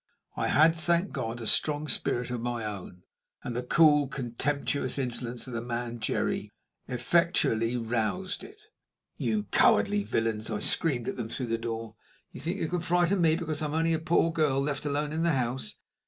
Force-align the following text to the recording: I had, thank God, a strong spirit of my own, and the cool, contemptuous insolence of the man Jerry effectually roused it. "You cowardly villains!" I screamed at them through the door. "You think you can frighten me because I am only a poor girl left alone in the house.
I 0.35 0.47
had, 0.47 0.73
thank 0.73 1.11
God, 1.11 1.39
a 1.41 1.45
strong 1.45 1.87
spirit 1.87 2.31
of 2.31 2.41
my 2.41 2.65
own, 2.65 3.03
and 3.43 3.55
the 3.55 3.61
cool, 3.61 4.07
contemptuous 4.07 4.97
insolence 4.97 5.45
of 5.45 5.53
the 5.53 5.61
man 5.61 5.99
Jerry 5.99 6.49
effectually 6.87 7.77
roused 7.77 8.43
it. 8.43 8.59
"You 9.17 9.43
cowardly 9.51 10.01
villains!" 10.01 10.49
I 10.49 10.57
screamed 10.57 11.07
at 11.07 11.17
them 11.17 11.29
through 11.29 11.45
the 11.53 11.59
door. 11.59 11.97
"You 12.31 12.41
think 12.41 12.57
you 12.57 12.67
can 12.67 12.81
frighten 12.81 13.21
me 13.21 13.35
because 13.35 13.61
I 13.61 13.65
am 13.67 13.75
only 13.75 13.93
a 13.93 13.99
poor 13.99 14.31
girl 14.31 14.59
left 14.59 14.87
alone 14.87 15.13
in 15.13 15.21
the 15.21 15.33
house. 15.33 15.75